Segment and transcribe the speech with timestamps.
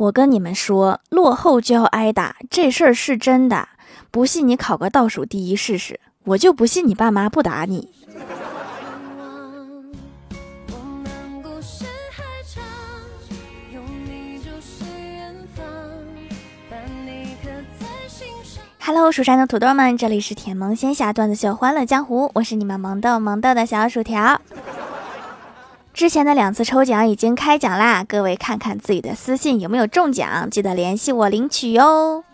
[0.00, 3.68] 我跟你们说，落后就要挨打，这事儿是真的。
[4.10, 7.90] 不信你考个倒数第一试试，我就不信你爸妈不打你。
[18.78, 24.40] Hello，蜀山的土豆们，这里是甜萌仙侠段子秀欢乐江湖，我是你们萌豆萌豆的小薯条。
[26.00, 32.24] 之前的两次抽奖已经开奖啦，各位看看自己的私信有没有中奖，记得联系我领取哟。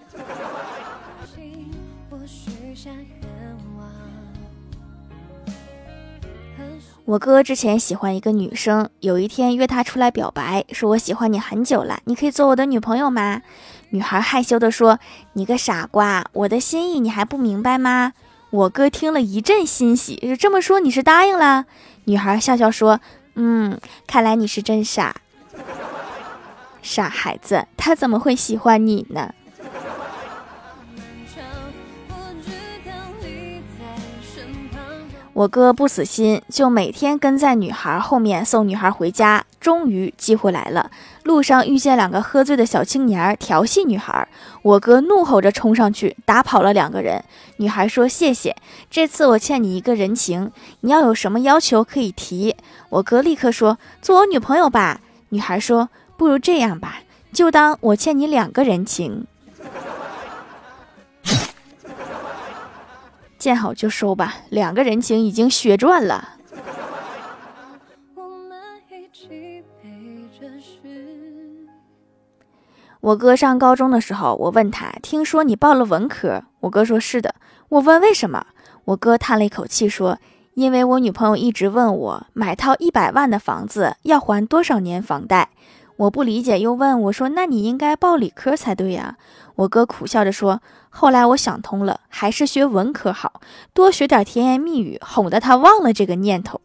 [7.07, 13.43] 我哥之前喜欢一个女生，有一天约她出来表白，说我喜欢你很久了，你可以做我的女朋友吗？
[13.91, 15.01] 女孩害羞的说
[15.35, 18.13] ：“你个傻瓜，我的心意你还不明白吗？”
[18.51, 21.65] 我哥听了一阵欣喜，这么说你是答应了？
[22.05, 23.01] 女孩笑笑说。
[23.37, 25.15] 嗯，看来你是真傻，
[26.83, 29.33] 傻孩子，他怎么会喜欢你呢？
[35.35, 39.45] 我哥不死心，就每天跟在女孩后面送女孩回家。
[39.67, 40.93] 终于机会来了，
[41.25, 44.29] 路上遇见两个喝醉的小青年调戏女孩，
[44.63, 47.25] 我哥怒吼着冲上去打跑了两个人。
[47.57, 48.55] 女孩说：“谢谢，
[48.89, 52.55] 这次我欠你一个人情，你要有什么要求可以提。”
[52.91, 55.01] 我哥立刻说：“做我女朋友吧。”
[55.31, 57.01] 女孩说：“不如这样吧，
[57.33, 59.27] 就当我欠你两个人情。”
[63.37, 66.36] 见好就收吧，两个人情已经血赚了。
[73.07, 77.37] 我哥上高中的时候，我问他，听说你报了文科，我哥说是的。
[77.69, 78.45] 我问为什么，
[78.85, 80.19] 我哥叹了一口气说，
[80.55, 85.51] 因为我女朋友一直问我，买套一百万的房子要还多少年房贷。
[85.99, 89.17] 我不理解，又问我说：“那你应该报理科才对呀。”
[89.55, 93.41] 我哥苦笑着说：“后来我想通了，还是学文科好，
[93.73, 96.61] 多学点甜言蜜语，哄得他忘了这个念头。”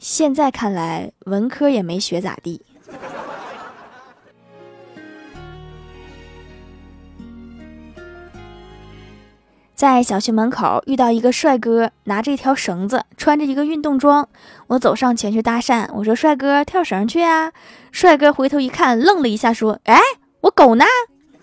[0.00, 2.62] 现在看来，文科也没学咋地。
[9.76, 14.26] 在小区门口遇到一个帅哥，拿着一条绳子，穿着一个运动装。
[14.68, 17.52] 我走上前去搭讪，我说：“帅哥，跳绳去啊！”
[17.92, 20.00] 帅哥回头一看，愣了一下，说：“哎，
[20.40, 20.86] 我狗呢？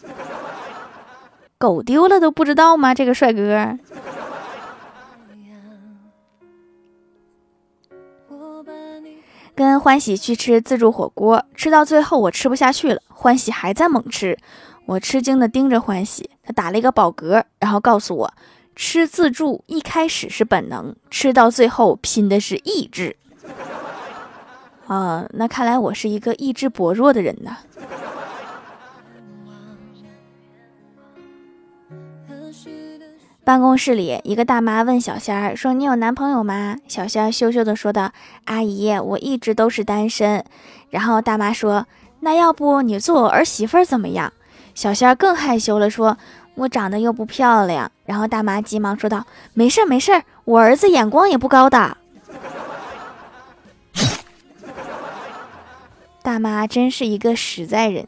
[1.59, 3.78] 狗丢了都不知道吗？”这个帅哥
[9.57, 14.38] 跟欢喜去吃自助火锅，吃到最后我吃不下去了，欢喜还在猛吃。
[14.85, 18.34] 我吃惊的盯着欢喜，他打了一个饱嗝，然后告诉我，
[18.75, 23.16] 吃自助一开始是本能，吃到最后拼的是意志。
[24.85, 27.57] 啊，那看来我是一个意志薄弱的人呢。
[33.47, 38.12] 办公室里，一个大妈问小仙儿说：“你有男朋友吗？”小仙儿羞羞的说道
[38.44, 40.44] ：“阿姨，我一直都是单身。”
[40.91, 41.88] 然后大妈说
[42.19, 44.34] ：“那要不你做我儿媳妇怎么样？”
[44.75, 46.18] 小仙儿更害羞了，说
[46.56, 49.25] ：“我长得又不漂亮。”然后大妈急忙说道
[49.56, 51.96] ：“没事儿，没事儿，我儿子眼光也不高的。
[56.22, 58.06] ”大妈真是一个实在人。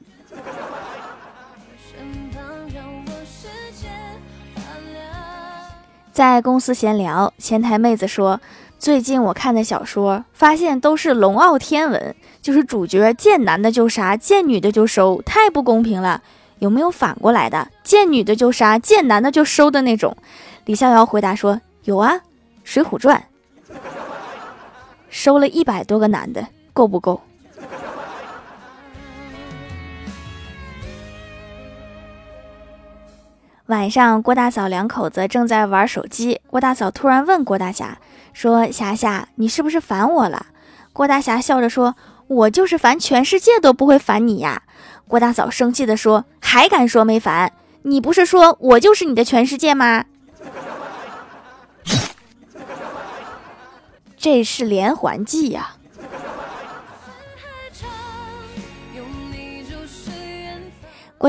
[6.12, 8.42] 在公司闲聊，前台妹子说
[8.78, 16.22] ：“最近我看的小说，发现都是龙傲天文，就是主角见男的就杀，见女的就收，太不公平了。”
[16.60, 17.70] 有没有反过来的？
[17.84, 20.18] 见女的就杀，见男的就收的那种？
[20.66, 22.16] 李逍遥回答说：“有啊，
[22.66, 23.24] 《水浒传》
[25.10, 27.22] 收了一百多个男的，够不够？”
[33.70, 38.00] 晚上，郭大嫂两口子正在玩手机，郭大嫂突然问郭大侠
[38.34, 40.48] 说：“霞霞，你是不是烦我了？”
[40.92, 44.64] 郭大侠笑着说：“我就是烦全世界都不会烦你呀。”
[45.08, 47.54] 郭大嫂生气地说：“还敢说没烦？
[47.84, 50.06] 你不是说我就是你的全世界吗？”
[54.18, 55.76] 这是连环计呀！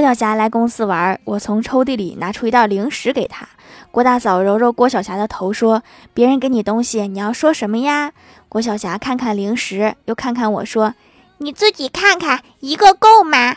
[0.00, 3.46] 郭晓霞来公司玩，我从抽屉里拿出一袋零食给她。
[3.90, 5.82] 郭大嫂揉揉郭晓霞的头，说
[6.14, 8.12] ：“别人给你东西，你要说什么呀？”
[8.48, 10.94] 郭晓霞看看零食，又看看我说
[11.36, 13.56] ：“你自己看看，一个够吗？”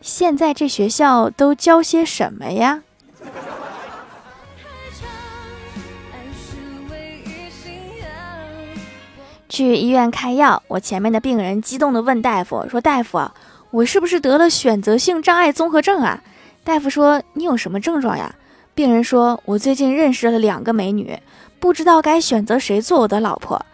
[0.00, 2.80] 现在这学校都教些什么呀？
[9.50, 13.30] 去医院开药，我前面的病人激动地问大夫说：“大夫，
[13.70, 16.22] 我是不是得了选择性障碍综合症啊？”
[16.64, 18.34] 大夫说：“你有什么症状呀？”
[18.74, 21.18] 病人说：“我最近认识了两个美女，
[21.58, 23.64] 不知道该选择谁做我的老婆。”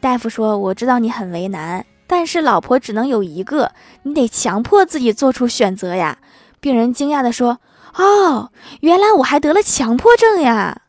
[0.00, 3.72] 大夫说：“我知道你很为难，但是老婆只能有一个，
[4.02, 6.18] 你得强迫自己做出选择呀。”
[6.60, 7.58] 病人惊讶地说
[7.96, 8.50] ：“哦，
[8.80, 10.82] 原来我还得了强迫症呀！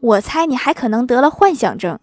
[0.00, 1.98] 我猜你还可能得了幻想症。”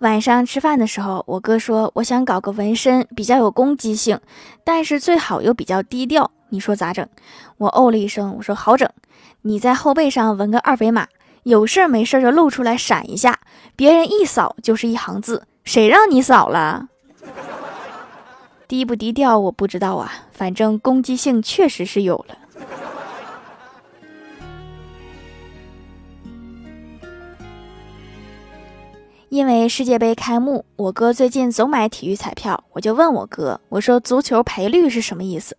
[0.00, 4.18] 晚上吃饭的时候，我哥说：“我想搞个纹身，比较有攻击性，
[4.64, 6.30] 但是最好又比较低调。
[6.48, 7.06] 你说咋整？”
[7.58, 8.88] 我哦了一声，我说：“好整，
[9.42, 11.06] 你在后背上纹个二维码，
[11.42, 13.40] 有事儿没事儿就露出来闪一下，
[13.76, 15.42] 别人一扫就是一行字。
[15.64, 16.88] 谁让你扫了？
[18.66, 22.38] 低不低调我不知道啊，反正攻击性确实是有了。”
[29.30, 35.56] 因为世界杯开幕，我哥最近总买体育彩票，我就问我哥，我说足球赔率是什么意思？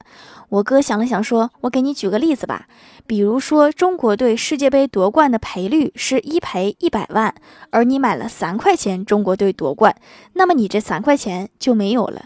[0.50, 2.68] 我哥想了想说，我给你举个例子吧，
[3.08, 7.34] 比如说中国队世界杯夺冠的赔率是一赔一百万，
[7.70, 9.96] 而你买了三块钱中国队夺冠，
[10.34, 12.26] 那么你这三块钱就没有了。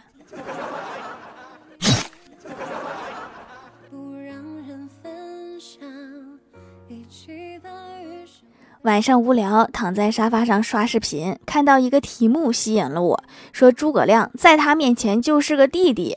[8.86, 16.16] 晚上无聊，躺在沙发上刷视频，看到一个题目吸引了我，说诸葛亮在他面前就是个弟弟，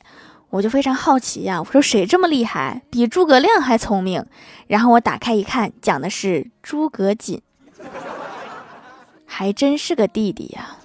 [0.50, 4.23] 我就非常好奇呀，我说谁这么厉害，比诸葛亮还聪明？
[4.67, 7.41] 然后我打开一看，讲的是诸葛瑾，
[9.25, 10.76] 还真是个弟弟呀。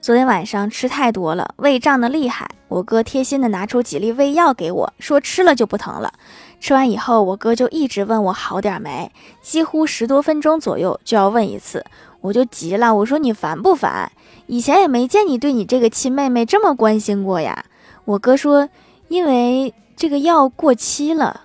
[0.00, 2.50] 昨天晚上吃太多了，胃胀得厉害。
[2.74, 6.12] 我哥贴心的拿出几粒胃药给我，说吃了就不疼了。
[6.58, 11.84] 吃完以后，我哥就一直问我好点没，几乎十多分钟左右就要问一次，
[12.20, 14.10] 我就急了，我说你烦不烦？
[14.48, 17.64] 以前也没见你对你这个亲妹妹这么关心过呀。
[18.06, 18.68] 我哥说，
[19.06, 21.42] 因为这个药过期了。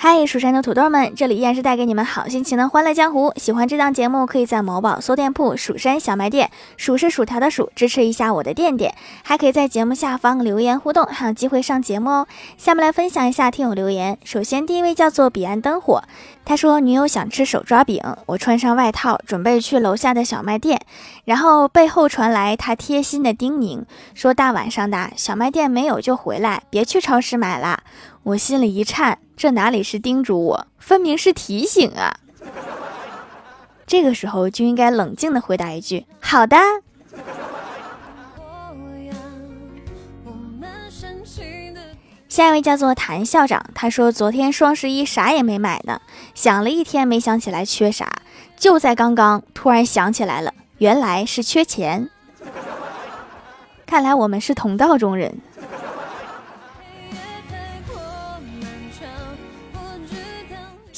[0.00, 3.32] 嗨，蜀山的土豆们，这里依然是带给你们好心情的欢乐江湖。
[3.34, 8.94] 喜欢这档节目，可以在某宝搜店铺“蜀山小卖店”，数是薯条的数，支持一下我的店店。
[9.24, 12.28] 还可以在节目下方留言互动，还有机会上节目哦。
[12.56, 14.16] 下面来分享一下听友留言。
[14.22, 16.04] 首先，第一位叫做彼岸灯火，
[16.44, 20.80] 他说女友想吃手抓饼，我穿上外套准备去楼下的小卖店，
[21.24, 23.82] 然后背后传来他贴心的叮咛，
[24.14, 27.80] 说大晚上的小卖店没有就回来，别去超市买了。
[28.28, 32.20] 我心里一颤，这哪里是叮嘱我，分明是提醒啊！
[33.86, 36.58] 这个时候就应该冷静的回答一句：“好的。”
[42.28, 46.02] 下一位叫做谭校长，他说昨天双十一啥也没买呢，
[46.34, 48.20] 想了一天没想起来缺啥，
[48.58, 52.10] 就在刚刚突然想起来了，原来是缺钱。
[53.86, 55.40] 看来我们是同道中人。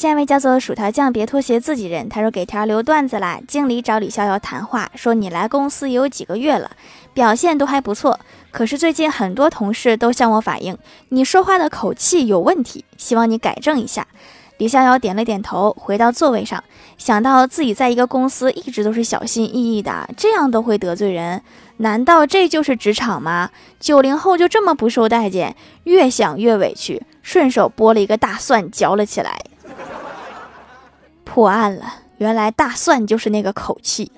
[0.01, 2.09] 下一位叫做薯条酱，别拖鞋，自己人。
[2.09, 3.39] 他说给条留段子啦。
[3.47, 6.71] 经理找李逍遥谈话，说你来公司也有几个月了，
[7.13, 8.19] 表现都还不错。
[8.51, 10.79] 可是最近很多同事都向我反映，
[11.11, 14.07] 你说话的口气有问题，希望你改正一下。
[14.57, 16.65] 李逍遥点了点头，回到座位上，
[16.97, 21.43] 想到自己在一个公司一直都是小心翼翼的，这样都会得罪人，
[21.77, 23.51] 难道这就是职场吗？
[23.79, 25.55] 九零后就这么不受待见？
[25.85, 29.39] 越想越委屈，顺手剥了一个大蒜嚼了起来。
[31.33, 31.85] 破案了，
[32.19, 34.11] 原来大蒜就是那个口气。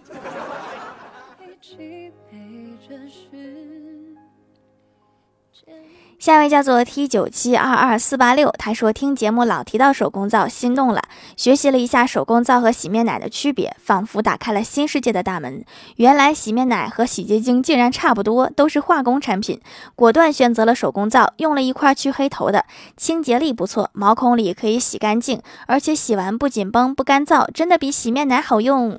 [6.22, 11.02] 下一位叫做 T 九七二二四八六，他说听节目老提到手工皂，心动了，
[11.36, 15.64] 学习了一下手工皂和洗面奶的区别，仿佛打开了新世界的大门。
[15.96, 19.60] 原来洗面奶和洗洁精竟然差不多，都是化工产品，
[19.96, 28.96] 果断选择了手工皂，用了一块去黑头的，清洁力不错，毛孔里可以洗干净，而且洗完不紧绷不干燥，真的比洗面奶好用。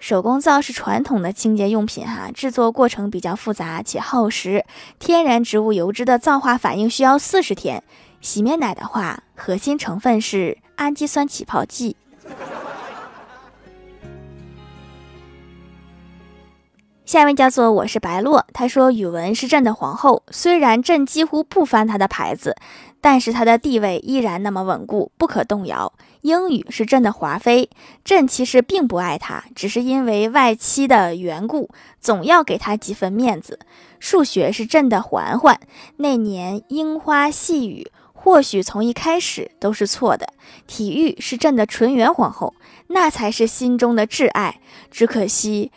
[0.00, 4.64] 手工皂是传统的清洁用品，哈，制作过程比较复杂且耗时。
[4.98, 7.84] 天然植物油脂的皂化反应需要四十天。
[8.22, 11.96] 洗面奶的话，核心成分是氨基酸起泡剂。
[17.10, 22.54] 下一位叫做我是白洛，他说语文是朕的皇后，虽然朕几乎不翻他的牌子，
[23.00, 25.92] 但是他的地位依然那么稳固，不可动摇。
[26.20, 27.68] 英语是朕的华妃，
[28.04, 31.68] 朕其实并不爱他，只是因为外戚的缘故，
[32.00, 33.58] 总要给他几分面子。
[33.98, 35.58] 数学是朕的嬛嬛，
[35.96, 40.28] 那年樱花细雨，或许从一开始都是错的。
[40.68, 42.54] 体育是朕的纯元皇后，
[42.86, 44.60] 那才是心中的挚爱。
[44.92, 45.72] 只可惜。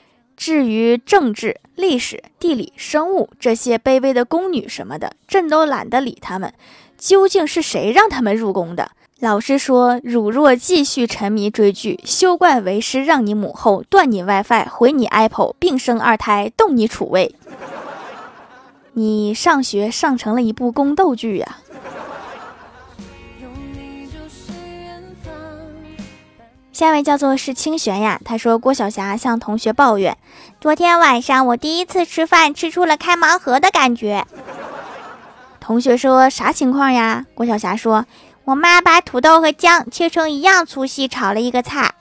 [0.45, 6.53] 至于政治、历史、地理、生物这些卑微的宫女什么的，朕都懒得理他们。
[6.97, 8.91] 究竟是谁让他们入宫的？
[9.21, 17.33] 老师说，汝若继续沉迷追剧，休怪为师让你母后断你 WiFi，毁你 Apple，并生二胎，动你储位。
[18.91, 21.59] 你上学上成了一部宫斗剧呀！
[26.83, 30.17] 下一位叫做是清玄呀，他说郭晓霞向同学抱怨，
[30.59, 34.27] 昨天晚上我第一次吃饭吃出了开盲盒的感觉。
[35.61, 37.25] 同学说啥情况呀？
[37.35, 38.05] 郭晓霞说，
[38.43, 41.93] 我妈把土豆和姜切成一样粗细炒了一个菜。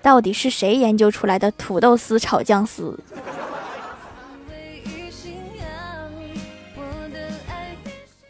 [0.00, 2.98] 到底是谁研究出来的土豆丝炒姜丝？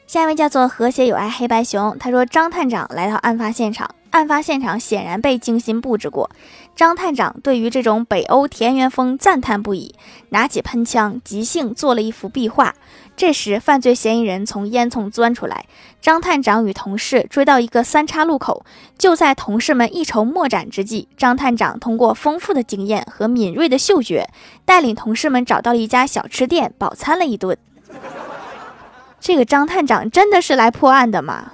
[0.08, 3.88] 下一位叫做和谐有爱黑白熊，他说张探长来到案发现场。
[4.10, 6.30] 案发现场显然被精心布置过，
[6.74, 9.94] 张探长对于这种北欧田园风赞叹不已，
[10.30, 12.74] 拿起喷枪即兴做了一幅壁画。
[13.16, 15.66] 这时，犯罪嫌疑人从烟囱钻出来，
[16.00, 18.64] 张探长与同事追到一个三岔路口，
[18.96, 24.28] 就在同事们一筹莫展之际，张探长通过丰富的经验和敏锐的嗅觉，
[24.64, 27.56] 带领同事们找到了一家小吃店，饱餐了一顿。
[29.20, 31.52] 这个张探长真的是来破案的吗？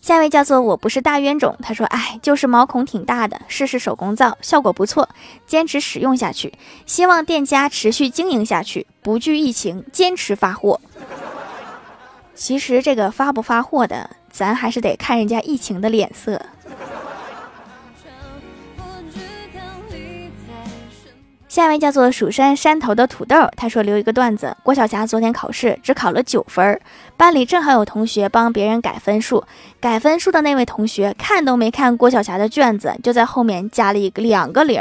[0.00, 5.08] 下一位叫做我不是大冤种，他说：“哎，就是毛孔挺大的，试试手工皂，效果不错，
[5.46, 6.54] 坚持使用下去，
[6.86, 10.80] 希望店家持续经营下去，不惧疫情，坚持发货。”
[12.34, 16.40] 其实这个发不发货的，咱还是得看人家疫情的脸色。
[21.50, 26.80] 下一位叫做蜀山山头的土豆，他说留一个段子：郭晓霞昨天考试只考了九分，
[27.16, 29.42] 班里正好有同学帮别人改分数，
[29.80, 34.80] 改分数的那位同学看都没看郭晓霞的卷子，就在后面加了一个两个零。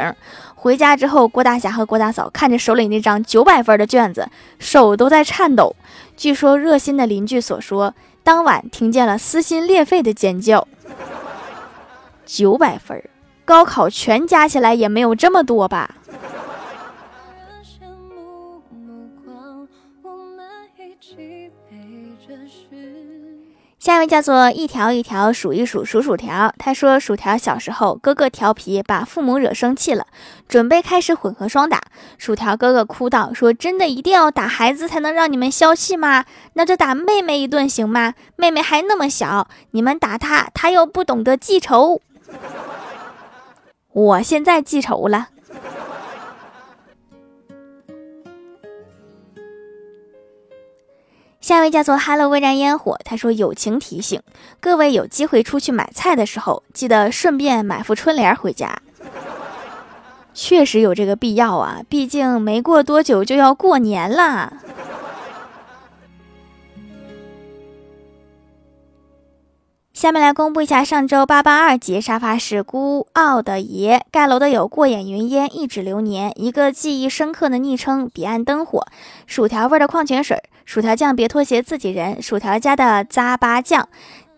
[0.54, 5.76] 回家之后，郭大侠和郭大嫂看着手里那张九百分的卷子，手都在颤抖。
[6.16, 10.68] 据说热心的邻居所说，当晚听见了撕心裂肺的尖叫。
[12.28, 13.04] 九百分，
[13.44, 15.96] 高考全加起来也没有这么多吧？
[23.80, 26.54] 下一位叫做一条一条数一数数薯条。
[26.58, 30.06] 他说，薯条小时候哥哥调皮，把父母惹生气了，
[30.50, 31.82] 准备开始混合双打。
[32.18, 36.26] 薯条哥哥哭道：“说真的，一定要打孩子才能让你们消气吗？
[36.56, 38.16] 那就打妹妹一顿行吗？
[38.36, 42.02] 妹妹还那么小，你们打她，她又不懂得记仇。
[43.94, 45.30] 我现在记仇了。”
[51.50, 54.22] 下一位叫做 “Hello 未燃烟火”，他说：“友情提醒，
[54.60, 58.80] 各位有机会出去买菜的时候，记得顺便买副春联回家。
[60.36, 64.54] 确实有这个必要啊，毕竟没过多久就要过年了。”
[69.92, 78.86] 下面来公布一下上周八八二节沙发是孤傲的爷盖楼的有过眼云烟一指流年一个记忆深刻的昵称彼岸灯火
[79.26, 83.90] 薯条味的矿泉水薯条酱别拖鞋自己人薯条家的扎巴酱。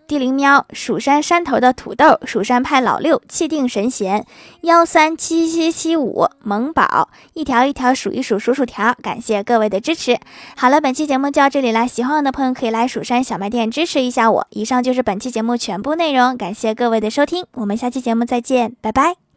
[0.08, 4.26] 地灵喵，蜀山山头的土豆，蜀山派老六，气定神闲，
[4.62, 10.18] 幺三七七七五，萌宝，一条一条数一数数薯条，感谢各位的支持。
[10.56, 14.48] 好了，本期节目就到这里啦，喜欢我的朋友可以来蜀山小卖店支持一下我。
[14.52, 19.31] 以上就是本期节目全部内容，感谢各位的收听，我们下期节目再见，拜拜。